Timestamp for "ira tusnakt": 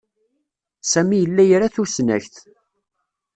1.47-2.35